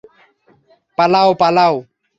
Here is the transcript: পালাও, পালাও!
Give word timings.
পালাও, 0.97 1.29
পালাও! 1.33 1.75